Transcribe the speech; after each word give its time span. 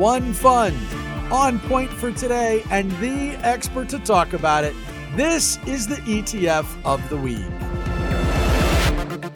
one 0.00 0.32
fund 0.32 0.74
on 1.30 1.60
point 1.60 1.90
for 1.90 2.10
today 2.10 2.64
and 2.70 2.90
the 2.92 3.32
expert 3.46 3.86
to 3.86 3.98
talk 3.98 4.32
about 4.32 4.64
it. 4.64 4.74
This 5.14 5.58
is 5.66 5.86
the 5.86 5.96
ETF 5.96 6.66
of 6.86 7.06
the 7.10 7.18
week. 7.18 7.44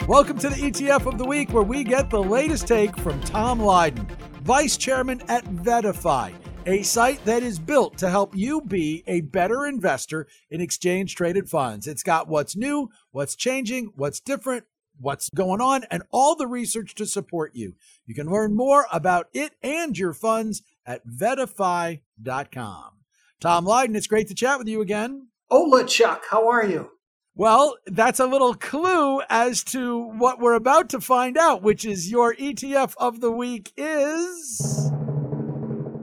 Welcome 0.07 0.39
to 0.39 0.49
the 0.49 0.55
ETF 0.55 1.05
of 1.05 1.19
the 1.19 1.23
week, 1.23 1.53
where 1.53 1.61
we 1.61 1.83
get 1.83 2.09
the 2.09 2.19
latest 2.19 2.67
take 2.67 2.97
from 2.97 3.21
Tom 3.21 3.59
Lydon, 3.59 4.07
Vice 4.41 4.75
Chairman 4.75 5.21
at 5.27 5.45
VettaFi 5.45 6.33
a 6.67 6.81
site 6.81 7.23
that 7.25 7.43
is 7.43 7.59
built 7.59 7.95
to 7.99 8.09
help 8.09 8.35
you 8.35 8.59
be 8.59 9.03
a 9.05 9.21
better 9.21 9.67
investor 9.67 10.25
in 10.49 10.61
exchange 10.61 11.13
traded 11.13 11.47
funds. 11.47 11.85
It's 11.85 12.01
got 12.01 12.27
what's 12.27 12.55
new, 12.55 12.89
what's 13.11 13.35
changing, 13.35 13.91
what's 13.95 14.19
different, 14.19 14.65
what's 14.99 15.29
going 15.29 15.61
on, 15.61 15.85
and 15.91 16.03
all 16.11 16.35
the 16.35 16.47
research 16.47 16.95
to 16.95 17.05
support 17.05 17.55
you. 17.55 17.75
You 18.05 18.15
can 18.15 18.29
learn 18.29 18.55
more 18.55 18.85
about 18.91 19.27
it 19.33 19.53
and 19.61 19.97
your 19.97 20.13
funds 20.13 20.61
at 20.85 21.07
VettaFi.com. 21.07 22.91
Tom 23.39 23.65
Lydon, 23.65 23.95
it's 23.95 24.07
great 24.07 24.27
to 24.29 24.35
chat 24.35 24.57
with 24.57 24.67
you 24.67 24.81
again. 24.81 25.27
Hola, 25.49 25.85
Chuck. 25.85 26.23
How 26.29 26.47
are 26.49 26.65
you? 26.65 26.91
Well, 27.37 27.75
that's 27.85 28.21
a 28.21 28.27
little 28.27 28.53
clue 28.53 29.21
as 29.29 29.61
to 29.65 29.97
what 29.97 30.39
we're 30.39 30.53
about 30.53 30.89
to 30.89 31.01
find 31.01 31.37
out, 31.37 31.61
which 31.61 31.83
is 31.83 32.09
your 32.09 32.33
ETF 32.33 32.93
of 32.97 33.19
the 33.19 33.31
week 33.31 33.73
is. 33.75 34.89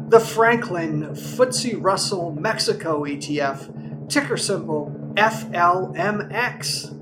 The 0.09 0.20
Franklin 0.20 1.15
FTSE 1.15 1.82
Russell 1.82 2.32
Mexico 2.32 3.04
ETF, 3.04 4.10
ticker 4.10 4.37
symbol 4.37 4.95
FLMX. 5.15 7.02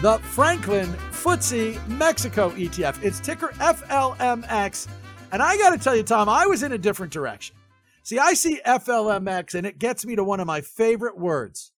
The 0.00 0.20
Franklin 0.20 0.86
FTSE 1.10 1.88
Mexico 1.88 2.50
ETF. 2.50 3.02
It's 3.02 3.18
ticker 3.18 3.48
FLMX. 3.54 4.86
And 5.32 5.42
I 5.42 5.56
got 5.56 5.70
to 5.70 5.78
tell 5.78 5.96
you, 5.96 6.04
Tom, 6.04 6.28
I 6.28 6.46
was 6.46 6.62
in 6.62 6.70
a 6.70 6.78
different 6.78 7.12
direction. 7.12 7.56
See, 8.04 8.16
I 8.16 8.34
see 8.34 8.60
FLMX 8.64 9.56
and 9.56 9.66
it 9.66 9.80
gets 9.80 10.06
me 10.06 10.14
to 10.14 10.22
one 10.22 10.38
of 10.38 10.46
my 10.46 10.60
favorite 10.60 11.18
words 11.18 11.72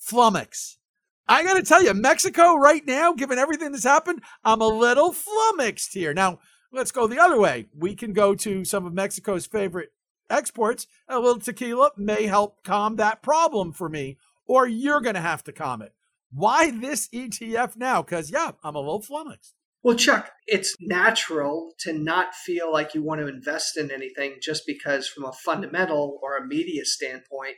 flummox. 0.00 0.78
I 1.28 1.44
got 1.44 1.54
to 1.54 1.62
tell 1.62 1.82
you, 1.82 1.92
Mexico 1.92 2.54
right 2.56 2.80
now, 2.86 3.12
given 3.12 3.38
everything 3.38 3.72
that's 3.72 3.84
happened, 3.84 4.22
I'm 4.42 4.62
a 4.62 4.68
little 4.68 5.12
flummoxed 5.12 5.92
here. 5.92 6.14
Now, 6.14 6.38
let's 6.72 6.92
go 6.92 7.06
the 7.06 7.20
other 7.20 7.38
way. 7.38 7.66
We 7.76 7.94
can 7.94 8.14
go 8.14 8.34
to 8.36 8.64
some 8.64 8.86
of 8.86 8.94
Mexico's 8.94 9.44
favorite 9.44 9.92
exports. 10.30 10.86
A 11.10 11.18
little 11.18 11.40
tequila 11.40 11.90
may 11.98 12.24
help 12.24 12.64
calm 12.64 12.96
that 12.96 13.22
problem 13.22 13.72
for 13.72 13.90
me, 13.90 14.16
or 14.46 14.66
you're 14.66 15.02
going 15.02 15.14
to 15.14 15.20
have 15.20 15.44
to 15.44 15.52
calm 15.52 15.82
it. 15.82 15.92
Why 16.36 16.70
this 16.70 17.08
ETF 17.08 17.76
now? 17.76 18.02
Because, 18.02 18.30
yeah, 18.30 18.50
I'm 18.62 18.74
a 18.74 18.78
little 18.78 19.00
flummoxed. 19.00 19.54
Well, 19.82 19.96
Chuck, 19.96 20.32
it's 20.46 20.76
natural 20.80 21.72
to 21.78 21.94
not 21.94 22.34
feel 22.34 22.70
like 22.70 22.94
you 22.94 23.02
want 23.02 23.22
to 23.22 23.26
invest 23.26 23.78
in 23.78 23.90
anything 23.90 24.34
just 24.42 24.64
because, 24.66 25.08
from 25.08 25.24
a 25.24 25.32
fundamental 25.32 26.18
or 26.22 26.36
a 26.36 26.46
media 26.46 26.84
standpoint, 26.84 27.54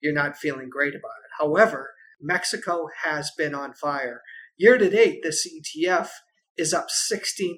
you're 0.00 0.14
not 0.14 0.36
feeling 0.36 0.68
great 0.70 0.94
about 0.94 1.18
it. 1.24 1.40
However, 1.40 1.90
Mexico 2.20 2.86
has 3.02 3.32
been 3.36 3.52
on 3.52 3.74
fire. 3.74 4.22
Year 4.56 4.78
to 4.78 4.88
date, 4.88 5.24
this 5.24 5.44
ETF 5.48 6.10
is 6.56 6.72
up 6.72 6.86
16%, 6.88 7.56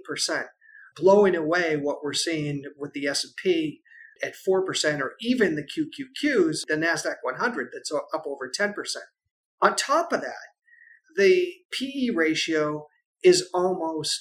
blowing 0.96 1.36
away 1.36 1.76
what 1.76 2.02
we're 2.02 2.14
seeing 2.14 2.62
with 2.78 2.94
the 2.94 3.08
S&P 3.08 3.82
at 4.22 4.36
4% 4.48 5.00
or 5.00 5.12
even 5.20 5.54
the 5.54 5.64
QQQs, 5.64 6.60
the 6.66 6.76
Nasdaq 6.76 7.16
100 7.20 7.68
that's 7.74 7.92
up 7.92 8.24
over 8.24 8.50
10%. 8.50 8.72
On 9.60 9.76
top 9.76 10.12
of 10.12 10.22
that, 10.22 10.51
the 11.16 11.52
PE 11.72 12.10
ratio 12.14 12.86
is 13.22 13.48
almost 13.54 14.20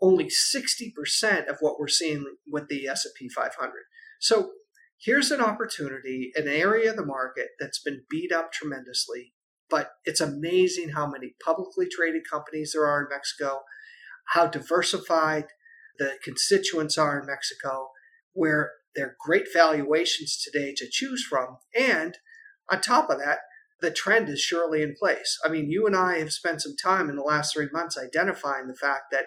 only 0.00 0.26
60% 0.26 1.48
of 1.48 1.56
what 1.60 1.78
we're 1.78 1.88
seeing 1.88 2.24
with 2.46 2.68
the 2.68 2.86
S&P 2.86 3.28
500. 3.28 3.72
So 4.20 4.50
here's 4.98 5.30
an 5.30 5.40
opportunity, 5.40 6.32
an 6.36 6.48
area 6.48 6.90
of 6.90 6.96
the 6.96 7.04
market 7.04 7.48
that's 7.58 7.82
been 7.82 8.02
beat 8.10 8.32
up 8.32 8.52
tremendously, 8.52 9.32
but 9.70 9.92
it's 10.04 10.20
amazing 10.20 10.90
how 10.90 11.06
many 11.06 11.34
publicly 11.44 11.86
traded 11.90 12.22
companies 12.30 12.72
there 12.72 12.86
are 12.86 13.02
in 13.02 13.08
Mexico, 13.10 13.62
how 14.28 14.46
diversified 14.46 15.46
the 15.98 16.14
constituents 16.22 16.98
are 16.98 17.18
in 17.18 17.26
Mexico, 17.26 17.88
where 18.32 18.72
there 18.94 19.06
are 19.06 19.16
great 19.24 19.46
valuations 19.52 20.42
today 20.42 20.74
to 20.76 20.88
choose 20.90 21.24
from. 21.24 21.58
And 21.78 22.18
on 22.70 22.80
top 22.80 23.08
of 23.10 23.18
that, 23.18 23.38
the 23.80 23.90
trend 23.90 24.28
is 24.28 24.40
surely 24.40 24.82
in 24.82 24.94
place. 24.98 25.38
I 25.44 25.48
mean, 25.48 25.70
you 25.70 25.86
and 25.86 25.94
I 25.94 26.18
have 26.18 26.32
spent 26.32 26.62
some 26.62 26.76
time 26.76 27.10
in 27.10 27.16
the 27.16 27.22
last 27.22 27.52
three 27.52 27.68
months 27.72 27.98
identifying 27.98 28.68
the 28.68 28.74
fact 28.74 29.04
that, 29.12 29.26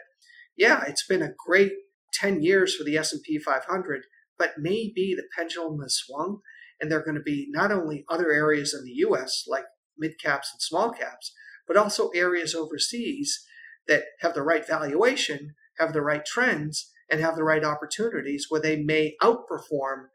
yeah, 0.57 0.83
it's 0.87 1.05
been 1.05 1.21
a 1.21 1.33
great 1.45 1.73
10 2.13 2.41
years 2.41 2.75
for 2.75 2.83
the 2.83 2.97
S&P 2.97 3.37
500, 3.37 4.03
but 4.37 4.53
maybe 4.57 5.13
the 5.15 5.27
pendulum 5.37 5.79
has 5.81 5.95
swung 5.95 6.39
and 6.81 6.89
there 6.91 6.99
are 6.99 7.05
going 7.05 7.17
to 7.17 7.21
be 7.21 7.47
not 7.51 7.71
only 7.71 8.05
other 8.09 8.31
areas 8.31 8.73
in 8.73 8.83
the 8.85 8.93
U.S. 9.07 9.43
like 9.47 9.65
mid 9.97 10.13
caps 10.19 10.49
and 10.53 10.61
small 10.61 10.91
caps, 10.91 11.33
but 11.67 11.77
also 11.77 12.09
areas 12.09 12.55
overseas 12.55 13.45
that 13.87 14.05
have 14.21 14.33
the 14.33 14.41
right 14.41 14.65
valuation, 14.65 15.55
have 15.77 15.93
the 15.93 16.01
right 16.01 16.25
trends, 16.25 16.89
and 17.11 17.21
have 17.21 17.35
the 17.35 17.43
right 17.43 17.63
opportunities 17.63 18.47
where 18.49 18.61
they 18.61 18.77
may 18.77 19.15
outperform 19.21 20.07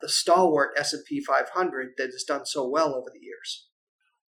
the 0.00 0.08
stalwart 0.08 0.70
S&P 0.76 1.22
500 1.22 1.90
that 1.98 2.06
has 2.06 2.24
done 2.26 2.46
so 2.46 2.68
well 2.68 2.94
over 2.94 3.10
the 3.12 3.24
years 3.24 3.66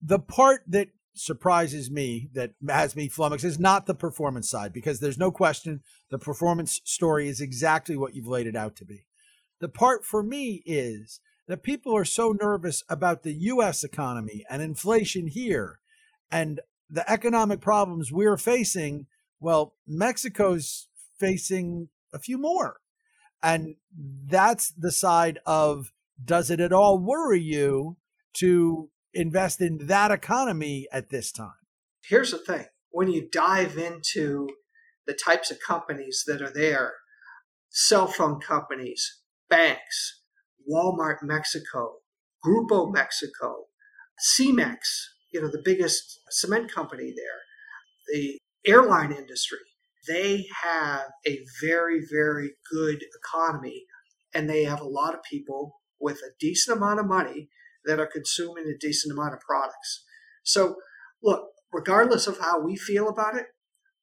the 0.04 0.18
part 0.18 0.62
that 0.68 0.88
surprises 1.14 1.90
me 1.90 2.28
that 2.34 2.52
has 2.68 2.94
me 2.94 3.08
flummoxed 3.08 3.44
is 3.44 3.58
not 3.58 3.86
the 3.86 3.94
performance 3.94 4.50
side 4.50 4.72
because 4.72 5.00
there's 5.00 5.18
no 5.18 5.30
question 5.30 5.80
the 6.10 6.18
performance 6.18 6.80
story 6.84 7.28
is 7.28 7.40
exactly 7.40 7.96
what 7.96 8.14
you've 8.14 8.26
laid 8.26 8.46
it 8.46 8.56
out 8.56 8.76
to 8.76 8.84
be. 8.84 9.06
The 9.60 9.68
part 9.68 10.04
for 10.04 10.22
me 10.22 10.62
is 10.66 11.20
that 11.46 11.62
people 11.62 11.96
are 11.96 12.04
so 12.04 12.34
nervous 12.38 12.82
about 12.88 13.22
the 13.22 13.32
US 13.32 13.84
economy 13.84 14.44
and 14.50 14.60
inflation 14.60 15.28
here 15.28 15.78
and 16.30 16.60
the 16.90 17.08
economic 17.10 17.60
problems 17.60 18.12
we're 18.12 18.36
facing. 18.36 19.06
Well, 19.40 19.74
Mexico's 19.86 20.88
facing 21.18 21.88
a 22.12 22.18
few 22.18 22.38
more. 22.38 22.80
And 23.42 23.76
that's 23.96 24.72
the 24.76 24.92
side 24.92 25.38
of 25.46 25.92
does 26.22 26.50
it 26.50 26.60
at 26.60 26.72
all 26.72 26.98
worry 26.98 27.40
you 27.40 27.96
to 28.34 28.90
invest 29.14 29.60
in 29.60 29.86
that 29.86 30.10
economy 30.10 30.86
at 30.92 31.10
this 31.10 31.32
time. 31.32 31.52
Here's 32.06 32.32
the 32.32 32.38
thing 32.38 32.66
when 32.90 33.10
you 33.10 33.28
dive 33.30 33.76
into 33.78 34.48
the 35.06 35.14
types 35.14 35.50
of 35.50 35.58
companies 35.66 36.24
that 36.26 36.42
are 36.42 36.52
there 36.52 36.94
cell 37.70 38.06
phone 38.06 38.40
companies, 38.40 39.20
banks, 39.50 40.22
Walmart 40.70 41.16
Mexico, 41.22 41.96
Grupo 42.44 42.92
Mexico, 42.92 43.64
Cemex, 44.38 44.78
you 45.32 45.42
know, 45.42 45.48
the 45.48 45.62
biggest 45.64 46.20
cement 46.30 46.72
company 46.72 47.12
there, 47.16 47.40
the 48.12 48.38
airline 48.66 49.12
industry, 49.12 49.58
they 50.06 50.46
have 50.62 51.06
a 51.26 51.40
very, 51.60 52.00
very 52.10 52.52
good 52.70 53.02
economy 53.18 53.84
and 54.34 54.48
they 54.48 54.64
have 54.64 54.80
a 54.80 54.88
lot 54.88 55.14
of 55.14 55.22
people 55.28 55.80
with 56.00 56.18
a 56.18 56.34
decent 56.38 56.76
amount 56.76 57.00
of 57.00 57.06
money 57.06 57.48
that 57.84 58.00
are 58.00 58.06
consuming 58.06 58.66
a 58.66 58.78
decent 58.78 59.12
amount 59.12 59.34
of 59.34 59.40
products. 59.40 60.04
So, 60.44 60.76
look, 61.22 61.48
regardless 61.72 62.26
of 62.26 62.38
how 62.38 62.60
we 62.60 62.76
feel 62.76 63.08
about 63.08 63.36
it, 63.36 63.46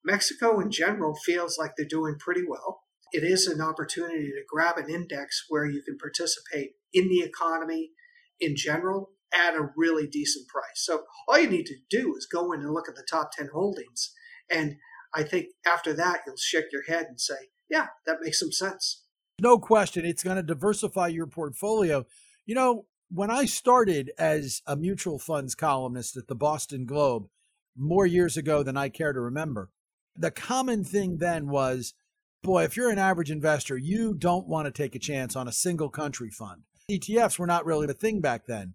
Mexico 0.03 0.59
in 0.59 0.72
general 0.72 1.16
feels 1.16 1.58
like 1.58 1.72
they're 1.78 1.86
doing 1.88 2.16
pretty 2.19 2.42
well. 2.47 2.81
It 3.14 3.24
is 3.24 3.47
an 3.47 3.62
opportunity 3.62 4.28
to 4.28 4.44
grab 4.47 4.78
an 4.78 4.90
index 4.90 5.46
where 5.50 5.66
you 5.66 5.84
can 5.84 5.97
participate 5.97 6.72
in 6.94 7.09
the 7.09 7.19
economy 7.19 7.92
in 8.40 8.56
general 8.56 9.12
at 9.34 9.53
a 9.53 9.69
really 9.78 10.08
decent 10.08 10.48
price. 10.48 10.84
So, 10.84 11.03
all 11.28 11.40
you 11.40 11.50
need 11.50 11.66
to 11.68 11.75
do 11.90 12.16
is 12.16 12.28
go 12.31 12.52
in 12.52 12.62
and 12.62 12.74
look 12.74 12.90
at 12.90 12.96
the 12.96 13.06
top 13.09 13.31
10 13.38 13.50
holdings. 13.53 14.13
And 14.50 14.78
I 15.13 15.24
think 15.24 15.48
after 15.66 15.94
that, 15.94 16.22
you'll 16.25 16.36
shake 16.38 16.72
your 16.72 16.84
head 16.84 17.06
and 17.08 17.19
say, 17.19 17.36
yeah, 17.69 17.88
that 18.06 18.18
makes 18.22 18.39
some 18.39 18.51
sense. 18.51 19.04
No 19.39 19.57
question. 19.57 20.06
It's 20.06 20.24
going 20.24 20.38
to 20.38 20.44
diversify 20.44 21.07
your 21.07 21.28
portfolio. 21.28 22.06
You 22.45 22.56
know, 22.56 22.86
when 23.13 23.30
I 23.30 23.46
started 23.46 24.12
as 24.18 24.62
a 24.66 24.75
mutual 24.75 25.19
funds 25.19 25.54
columnist 25.54 26.16
at 26.16 26.28
the 26.28 26.36
Boston 26.36 26.86
Globe 26.86 27.28
more 27.75 28.06
years 28.06 28.38
ago 28.38 28.63
than 28.63 28.78
I 28.78 28.90
care 28.90 29.12
to 29.12 29.19
remember, 29.19 29.69
the 30.16 30.31
common 30.31 30.84
thing 30.84 31.18
then 31.18 31.50
was 31.50 31.94
boy, 32.42 32.63
if 32.63 32.75
you're 32.75 32.90
an 32.90 32.98
average 32.98 33.30
investor, 33.30 33.78
you 33.78 34.13
don't 34.13 34.48
want 34.48 34.66
to 34.66 34.72
take 34.72 34.96
a 34.96 35.00
chance 35.00 35.36
on 35.36 35.48
a 35.48 35.52
single 35.52 35.90
country 35.90 36.30
fund. 36.30 36.63
ETFs 36.90 37.38
were 37.38 37.46
not 37.46 37.66
really 37.66 37.86
the 37.86 37.94
thing 37.94 38.19
back 38.19 38.48
then. 38.48 38.74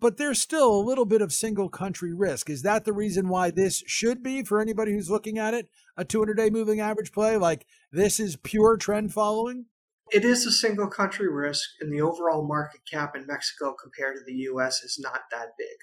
But 0.00 0.18
there's 0.18 0.42
still 0.42 0.74
a 0.74 0.84
little 0.84 1.06
bit 1.06 1.22
of 1.22 1.32
single 1.32 1.70
country 1.70 2.12
risk. 2.12 2.50
Is 2.50 2.62
that 2.62 2.84
the 2.84 2.92
reason 2.92 3.28
why 3.28 3.50
this 3.50 3.82
should 3.86 4.22
be, 4.22 4.42
for 4.42 4.60
anybody 4.60 4.92
who's 4.92 5.08
looking 5.08 5.38
at 5.38 5.54
it, 5.54 5.70
a 5.96 6.04
200 6.04 6.36
day 6.36 6.50
moving 6.50 6.80
average 6.80 7.12
play? 7.12 7.36
Like 7.36 7.64
this 7.92 8.20
is 8.20 8.36
pure 8.36 8.76
trend 8.76 9.12
following? 9.12 9.66
It 10.12 10.24
is 10.24 10.46
a 10.46 10.52
single 10.52 10.88
country 10.88 11.28
risk, 11.28 11.68
and 11.80 11.92
the 11.92 12.00
overall 12.00 12.46
market 12.46 12.82
cap 12.90 13.16
in 13.16 13.26
Mexico 13.26 13.74
compared 13.74 14.16
to 14.16 14.24
the 14.24 14.38
US 14.50 14.82
is 14.82 14.98
not 15.00 15.22
that 15.32 15.56
big. 15.58 15.76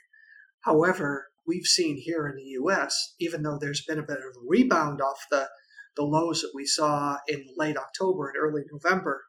However, 0.62 1.28
we've 1.46 1.66
seen 1.66 1.98
here 1.98 2.28
in 2.28 2.38
the 2.38 2.52
US, 2.64 3.16
even 3.20 3.44
though 3.44 3.58
there's 3.60 3.84
been 3.86 4.00
a 4.00 4.04
bit 4.04 4.18
of 4.18 4.24
a 4.24 4.48
rebound 4.48 5.02
off 5.02 5.26
the 5.30 5.50
the 5.96 6.04
lows 6.04 6.42
that 6.42 6.54
we 6.56 6.66
saw 6.66 7.18
in 7.28 7.46
late 7.56 7.78
October 7.78 8.30
and 8.30 8.38
early 8.38 8.64
November, 8.72 9.26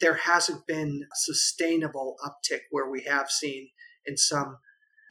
there 0.00 0.14
hasn't 0.14 0.66
been 0.66 1.02
a 1.04 1.16
sustainable 1.16 2.16
uptick 2.24 2.62
where 2.72 2.90
we 2.90 3.02
have 3.02 3.30
seen 3.30 3.68
in 4.04 4.16
some 4.16 4.58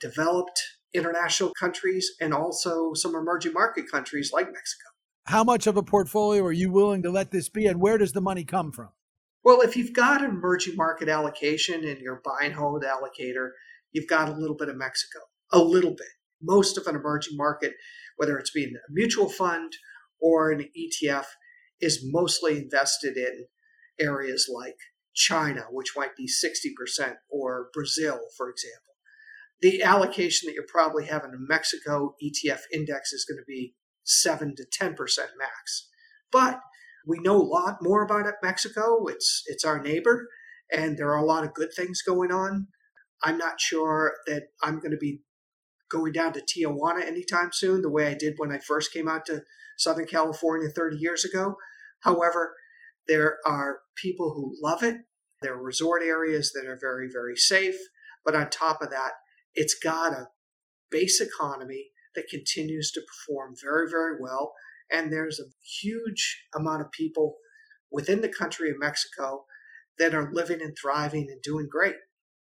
developed 0.01 0.61
international 0.93 1.53
countries 1.57 2.11
and 2.19 2.33
also 2.33 2.93
some 2.93 3.15
emerging 3.15 3.53
market 3.53 3.85
countries 3.89 4.31
like 4.33 4.47
Mexico. 4.47 4.89
How 5.27 5.45
much 5.45 5.65
of 5.65 5.77
a 5.77 5.83
portfolio 5.83 6.43
are 6.43 6.51
you 6.51 6.71
willing 6.71 7.03
to 7.03 7.11
let 7.11 7.31
this 7.31 7.47
be, 7.47 7.67
and 7.67 7.79
where 7.79 7.97
does 7.97 8.11
the 8.11 8.19
money 8.19 8.43
come 8.43 8.71
from? 8.73 8.89
Well, 9.43 9.61
if 9.61 9.75
you've 9.75 9.93
got 9.93 10.23
an 10.23 10.29
emerging 10.29 10.75
market 10.75 11.09
allocation 11.09 11.83
and 11.83 11.99
you're 11.99 12.21
buy 12.23 12.45
and 12.45 12.53
hold 12.53 12.83
allocator, 12.83 13.49
you've 13.91 14.07
got 14.07 14.29
a 14.29 14.33
little 14.33 14.55
bit 14.55 14.69
of 14.69 14.77
Mexico, 14.77 15.19
a 15.51 15.59
little 15.59 15.91
bit. 15.91 16.07
Most 16.41 16.77
of 16.77 16.87
an 16.87 16.95
emerging 16.95 17.37
market, 17.37 17.73
whether 18.17 18.37
it's 18.37 18.51
being 18.51 18.73
a 18.75 18.91
mutual 18.91 19.29
fund 19.29 19.73
or 20.19 20.51
an 20.51 20.69
ETF, 20.77 21.25
is 21.79 22.01
mostly 22.03 22.57
invested 22.57 23.17
in 23.17 23.45
areas 23.99 24.49
like 24.53 24.77
China, 25.15 25.65
which 25.71 25.93
might 25.95 26.15
be 26.15 26.27
60%, 26.27 27.15
or 27.29 27.69
Brazil, 27.73 28.19
for 28.37 28.49
example 28.49 28.91
the 29.61 29.83
allocation 29.83 30.47
that 30.47 30.53
you're 30.53 30.65
probably 30.67 31.05
having 31.05 31.29
in 31.29 31.35
a 31.35 31.47
Mexico 31.47 32.15
ETF 32.23 32.61
index 32.73 33.13
is 33.13 33.25
going 33.25 33.37
to 33.37 33.45
be 33.47 33.75
7 34.03 34.55
to 34.55 34.65
10% 34.65 34.95
max. 35.37 35.89
But 36.31 36.59
we 37.07 37.19
know 37.19 37.35
a 37.35 37.43
lot 37.43 37.77
more 37.81 38.03
about 38.03 38.27
it, 38.27 38.35
Mexico. 38.43 39.05
It's 39.07 39.43
it's 39.47 39.65
our 39.65 39.81
neighbor 39.81 40.27
and 40.71 40.97
there 40.97 41.09
are 41.09 41.17
a 41.17 41.25
lot 41.25 41.43
of 41.43 41.53
good 41.53 41.73
things 41.73 42.01
going 42.01 42.31
on. 42.31 42.67
I'm 43.23 43.37
not 43.37 43.59
sure 43.59 44.13
that 44.27 44.43
I'm 44.63 44.79
going 44.79 44.91
to 44.91 44.97
be 44.97 45.21
going 45.91 46.13
down 46.13 46.33
to 46.33 46.41
Tijuana 46.41 47.05
anytime 47.05 47.49
soon 47.51 47.81
the 47.81 47.89
way 47.89 48.07
I 48.07 48.13
did 48.13 48.35
when 48.37 48.51
I 48.51 48.59
first 48.59 48.93
came 48.93 49.07
out 49.09 49.25
to 49.25 49.41
Southern 49.77 50.07
California 50.07 50.69
30 50.69 50.97
years 50.97 51.25
ago. 51.25 51.55
However, 51.99 52.55
there 53.07 53.37
are 53.45 53.79
people 53.95 54.33
who 54.33 54.55
love 54.61 54.81
it. 54.83 54.95
There 55.41 55.53
are 55.53 55.61
resort 55.61 56.01
areas 56.03 56.51
that 56.53 56.67
are 56.67 56.77
very, 56.79 57.09
very 57.11 57.35
safe. 57.35 57.75
But 58.23 58.35
on 58.35 58.49
top 58.49 58.81
of 58.81 58.89
that, 58.91 59.11
it's 59.53 59.75
got 59.77 60.13
a 60.13 60.29
base 60.89 61.19
economy 61.19 61.87
that 62.15 62.29
continues 62.29 62.91
to 62.91 63.01
perform 63.01 63.55
very, 63.61 63.89
very 63.89 64.15
well. 64.19 64.53
And 64.91 65.11
there's 65.11 65.39
a 65.39 65.49
huge 65.81 66.43
amount 66.53 66.81
of 66.81 66.91
people 66.91 67.37
within 67.91 68.21
the 68.21 68.29
country 68.29 68.69
of 68.69 68.79
Mexico 68.79 69.45
that 69.97 70.13
are 70.13 70.31
living 70.31 70.61
and 70.61 70.75
thriving 70.79 71.27
and 71.29 71.41
doing 71.41 71.67
great. 71.69 71.95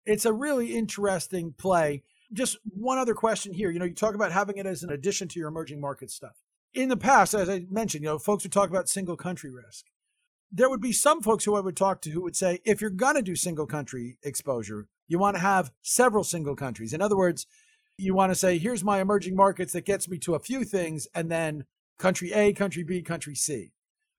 It's 0.07 0.25
a 0.25 0.33
really 0.33 0.75
interesting 0.75 1.55
play. 1.59 2.03
Just 2.33 2.59
one 2.65 2.99
other 2.99 3.15
question 3.15 3.53
here. 3.53 3.71
You 3.71 3.79
know, 3.79 3.85
you 3.85 3.95
talk 3.95 4.15
about 4.15 4.33
having 4.33 4.57
it 4.57 4.67
as 4.67 4.83
an 4.83 4.91
addition 4.91 5.29
to 5.29 5.39
your 5.39 5.49
emerging 5.49 5.81
market 5.81 6.11
stuff. 6.11 6.37
In 6.73 6.89
the 6.89 6.97
past, 6.97 7.35
as 7.35 7.49
I 7.49 7.67
mentioned, 7.71 8.05
you 8.05 8.11
know, 8.11 8.19
folks 8.19 8.45
would 8.45 8.53
talk 8.53 8.71
about 8.71 8.89
single 8.89 9.17
country 9.17 9.51
risk. 9.51 9.87
There 10.53 10.71
would 10.71 10.81
be 10.81 10.93
some 10.93 11.23
folks 11.23 11.45
who 11.45 11.57
I 11.57 11.61
would 11.61 11.77
talk 11.77 12.01
to 12.03 12.11
who 12.11 12.23
would 12.23 12.37
say, 12.37 12.61
if 12.65 12.81
you're 12.81 12.91
going 12.91 13.17
to 13.17 13.23
do 13.23 13.37
single 13.37 13.67
country 13.67 14.19
exposure, 14.23 14.87
you 15.09 15.19
want 15.19 15.37
to 15.37 15.43
have 15.43 15.73
several 15.83 16.25
single 16.25 16.57
countries. 16.57 16.93
In 16.93 17.03
other 17.03 17.17
words, 17.17 17.47
you 17.97 18.15
want 18.15 18.31
to 18.31 18.37
say, 18.37 18.59
here's 18.59 18.85
my 18.85 19.01
emerging 19.01 19.37
markets 19.37 19.73
that 19.73 19.85
gets 19.85 20.09
me 20.09 20.19
to 20.19 20.35
a 20.35 20.41
few 20.41 20.65
things, 20.65 21.07
and 21.15 21.31
then 21.31 21.65
country 22.00 22.32
A, 22.32 22.52
country 22.52 22.82
B, 22.82 23.02
country 23.02 23.35
C. 23.35 23.73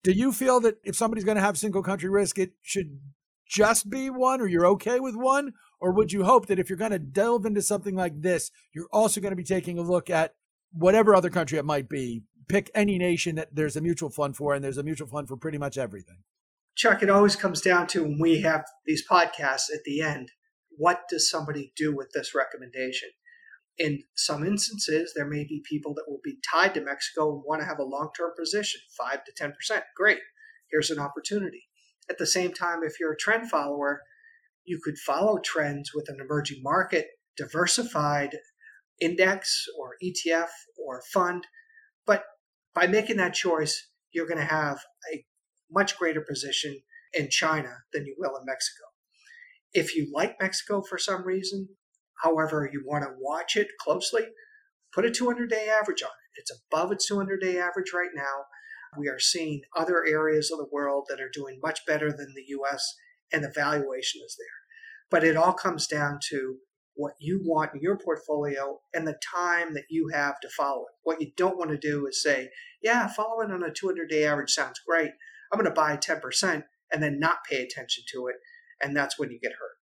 Do 0.03 0.11
you 0.11 0.31
feel 0.31 0.59
that 0.61 0.77
if 0.83 0.95
somebody's 0.95 1.25
going 1.25 1.35
to 1.35 1.43
have 1.43 1.57
single 1.57 1.83
country 1.83 2.09
risk, 2.09 2.39
it 2.39 2.53
should 2.61 2.99
just 3.47 3.89
be 3.89 4.09
one, 4.09 4.39
or 4.39 4.47
you're 4.47 4.65
okay 4.67 4.99
with 4.99 5.15
one? 5.15 5.53
Or 5.79 5.91
would 5.91 6.13
you 6.13 6.23
hope 6.23 6.45
that 6.45 6.59
if 6.59 6.69
you're 6.69 6.77
going 6.77 6.91
to 6.91 6.99
delve 6.99 7.45
into 7.45 7.61
something 7.61 7.95
like 7.95 8.21
this, 8.21 8.51
you're 8.73 8.87
also 8.93 9.19
going 9.19 9.31
to 9.31 9.35
be 9.35 9.43
taking 9.43 9.77
a 9.77 9.81
look 9.81 10.09
at 10.09 10.35
whatever 10.71 11.13
other 11.13 11.29
country 11.29 11.57
it 11.57 11.65
might 11.65 11.89
be? 11.89 12.23
Pick 12.47 12.71
any 12.73 12.97
nation 12.97 13.35
that 13.35 13.53
there's 13.53 13.75
a 13.75 13.81
mutual 13.81 14.09
fund 14.09 14.37
for, 14.37 14.53
and 14.53 14.63
there's 14.63 14.77
a 14.77 14.83
mutual 14.83 15.07
fund 15.07 15.27
for 15.27 15.37
pretty 15.37 15.57
much 15.57 15.77
everything. 15.77 16.23
Chuck, 16.75 17.03
it 17.03 17.09
always 17.09 17.35
comes 17.35 17.61
down 17.61 17.87
to 17.87 18.03
when 18.03 18.19
we 18.19 18.41
have 18.41 18.65
these 18.85 19.05
podcasts 19.05 19.69
at 19.73 19.83
the 19.85 20.01
end 20.01 20.31
what 20.77 21.01
does 21.09 21.29
somebody 21.29 21.73
do 21.75 21.95
with 21.95 22.11
this 22.13 22.33
recommendation? 22.33 23.09
In 23.77 24.03
some 24.15 24.45
instances, 24.45 25.13
there 25.15 25.27
may 25.27 25.43
be 25.43 25.63
people 25.67 25.93
that 25.95 26.05
will 26.07 26.19
be 26.23 26.39
tied 26.51 26.73
to 26.73 26.81
Mexico 26.81 27.33
and 27.33 27.43
want 27.45 27.61
to 27.61 27.67
have 27.67 27.79
a 27.79 27.83
long 27.83 28.09
term 28.17 28.31
position, 28.37 28.81
5 28.97 29.23
to 29.25 29.43
10%. 29.43 29.81
Great. 29.95 30.19
Here's 30.69 30.91
an 30.91 30.99
opportunity. 30.99 31.67
At 32.09 32.17
the 32.17 32.27
same 32.27 32.53
time, 32.53 32.81
if 32.83 32.99
you're 32.99 33.13
a 33.13 33.17
trend 33.17 33.49
follower, 33.49 34.01
you 34.65 34.79
could 34.83 34.97
follow 34.97 35.39
trends 35.43 35.91
with 35.93 36.09
an 36.09 36.17
emerging 36.21 36.61
market, 36.61 37.07
diversified 37.37 38.37
index 38.99 39.65
or 39.79 39.95
ETF 40.03 40.49
or 40.77 41.01
fund. 41.11 41.47
But 42.05 42.23
by 42.75 42.87
making 42.87 43.17
that 43.17 43.33
choice, 43.33 43.89
you're 44.11 44.27
going 44.27 44.37
to 44.37 44.45
have 44.45 44.79
a 45.13 45.25
much 45.71 45.97
greater 45.97 46.21
position 46.21 46.81
in 47.13 47.29
China 47.29 47.77
than 47.93 48.05
you 48.05 48.15
will 48.17 48.35
in 48.37 48.45
Mexico. 48.45 48.83
If 49.73 49.95
you 49.95 50.11
like 50.13 50.35
Mexico 50.39 50.81
for 50.81 50.97
some 50.97 51.25
reason, 51.25 51.69
however, 52.23 52.69
you 52.71 52.83
want 52.85 53.03
to 53.03 53.15
watch 53.19 53.55
it 53.55 53.67
closely, 53.79 54.27
put 54.93 55.05
a 55.05 55.11
200 55.11 55.49
day 55.49 55.69
average 55.69 56.03
on 56.03 56.09
it. 56.09 56.39
It's 56.39 56.51
above 56.69 56.91
its 56.91 57.07
200 57.07 57.41
day 57.41 57.57
average 57.57 57.93
right 57.93 58.09
now. 58.13 58.45
We 58.97 59.07
are 59.07 59.19
seeing 59.19 59.61
other 59.75 60.05
areas 60.05 60.51
of 60.51 60.57
the 60.57 60.69
world 60.71 61.05
that 61.09 61.21
are 61.21 61.31
doing 61.31 61.59
much 61.63 61.85
better 61.85 62.11
than 62.11 62.33
the 62.35 62.45
US, 62.59 62.95
and 63.31 63.43
the 63.43 63.51
valuation 63.53 64.21
is 64.25 64.35
there. 64.37 64.47
But 65.09 65.23
it 65.23 65.37
all 65.37 65.53
comes 65.53 65.87
down 65.87 66.19
to 66.29 66.57
what 66.95 67.13
you 67.19 67.41
want 67.43 67.73
in 67.73 67.81
your 67.81 67.97
portfolio 67.97 68.79
and 68.93 69.07
the 69.07 69.17
time 69.33 69.73
that 69.73 69.85
you 69.89 70.09
have 70.13 70.39
to 70.41 70.49
follow 70.49 70.81
it. 70.81 70.93
What 71.03 71.21
you 71.21 71.31
don't 71.37 71.57
want 71.57 71.71
to 71.71 71.77
do 71.77 72.05
is 72.05 72.21
say, 72.21 72.49
yeah, 72.81 73.07
following 73.07 73.49
on 73.49 73.63
a 73.63 73.71
200 73.71 74.09
day 74.09 74.25
average 74.25 74.51
sounds 74.51 74.81
great. 74.85 75.11
I'm 75.51 75.59
going 75.59 75.65
to 75.65 75.71
buy 75.71 75.95
10% 75.95 76.63
and 76.91 77.01
then 77.01 77.19
not 77.19 77.45
pay 77.49 77.61
attention 77.61 78.03
to 78.11 78.27
it 78.27 78.35
and 78.81 78.95
that's 78.95 79.19
when 79.19 79.31
you 79.31 79.39
get 79.39 79.53
hurt. 79.53 79.80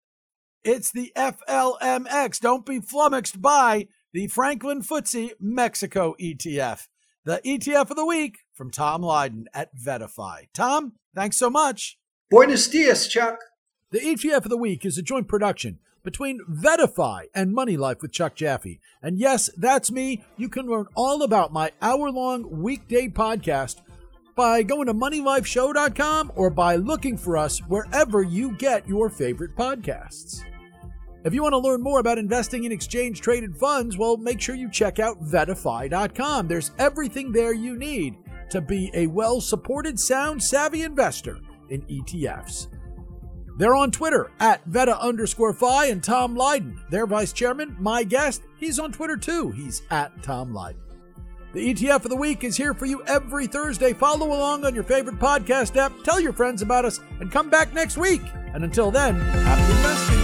It's 0.63 0.91
the 0.91 1.13
FLMX. 1.15 2.39
Don't 2.39 2.65
be 2.65 2.81
flummoxed 2.81 3.41
by 3.41 3.87
the 4.11 4.27
Franklin 4.27 4.81
FTSE 4.81 5.31
Mexico 5.39 6.15
ETF. 6.19 6.87
The 7.23 7.39
ETF 7.45 7.91
of 7.91 7.95
the 7.95 8.05
week 8.05 8.39
from 8.53 8.69
Tom 8.69 9.01
Lydon 9.01 9.47
at 9.53 9.69
VettaFi. 9.75 10.47
Tom, 10.53 10.93
thanks 11.15 11.37
so 11.37 11.49
much. 11.49 11.97
Buenos 12.29 12.67
dias, 12.67 13.07
Chuck. 13.07 13.39
The 13.91 13.99
ETF 13.99 14.45
of 14.45 14.49
the 14.49 14.57
week 14.57 14.85
is 14.85 14.97
a 14.97 15.01
joint 15.01 15.29
production 15.29 15.79
between 16.03 16.41
VettaFi 16.49 17.27
and 17.33 17.53
Money 17.53 17.77
Life 17.77 18.01
with 18.01 18.11
Chuck 18.11 18.35
Jaffe. 18.35 18.81
And 19.01 19.17
yes, 19.17 19.49
that's 19.57 19.91
me. 19.91 20.23
You 20.35 20.49
can 20.49 20.67
learn 20.67 20.87
all 20.93 21.23
about 21.23 21.53
my 21.53 21.71
hour 21.81 22.11
long 22.11 22.61
weekday 22.61 23.07
podcast 23.07 23.81
by 24.35 24.63
going 24.63 24.87
to 24.87 24.93
moneylifeshow.com 24.93 26.31
or 26.35 26.49
by 26.49 26.75
looking 26.75 27.17
for 27.17 27.37
us 27.37 27.59
wherever 27.67 28.21
you 28.21 28.55
get 28.57 28.87
your 28.87 29.09
favorite 29.09 29.55
podcasts. 29.55 30.43
If 31.25 31.33
you 31.33 31.43
want 31.43 31.53
to 31.53 31.57
learn 31.57 31.81
more 31.81 31.99
about 31.99 32.17
investing 32.17 32.63
in 32.63 32.71
exchange 32.71 33.19
traded 33.19 33.57
funds, 33.57 33.97
well, 33.97 34.15
make 34.15 34.39
sure 34.39 34.55
you 34.55 34.71
check 34.71 34.99
out 34.99 35.21
VettaFi.com. 35.21 36.47
There's 36.47 36.71
everything 36.79 37.31
there 37.31 37.53
you 37.53 37.75
need 37.75 38.15
to 38.51 38.61
be 38.61 38.89
a 38.93 39.07
well 39.07 39.41
supported, 39.41 39.99
sound, 39.99 40.41
savvy 40.41 40.83
investor 40.83 41.39
in 41.69 41.81
ETFs. 41.83 42.67
They're 43.57 43.75
on 43.75 43.91
Twitter 43.91 44.31
at 44.39 44.63
Veta 44.65 44.97
underscore 44.97 45.53
Fi 45.53 45.87
and 45.87 46.01
Tom 46.01 46.35
Lydon, 46.35 46.79
their 46.89 47.05
vice 47.05 47.33
chairman, 47.33 47.75
my 47.77 48.05
guest. 48.05 48.41
He's 48.57 48.79
on 48.79 48.93
Twitter 48.93 49.17
too. 49.17 49.51
He's 49.51 49.81
at 49.91 50.23
Tom 50.23 50.53
Lydon. 50.53 50.79
The 51.51 51.73
ETF 51.73 52.05
of 52.05 52.09
the 52.09 52.15
week 52.15 52.43
is 52.43 52.55
here 52.55 52.75
for 52.75 52.85
you 52.85 53.03
every 53.07 53.47
Thursday. 53.47 53.93
Follow 53.93 54.27
along 54.27 54.65
on 54.65 54.75
your 54.75 54.83
favorite 54.83 55.17
podcast 55.17 55.75
app, 55.77 55.91
tell 56.03 56.19
your 56.19 56.33
friends 56.33 56.61
about 56.61 56.85
us, 56.85 56.99
and 57.19 57.31
come 57.31 57.49
back 57.49 57.73
next 57.73 57.97
week. 57.97 58.21
And 58.53 58.63
until 58.63 58.91
then, 58.91 59.15
happy 59.15 59.71
investing. 59.77 60.18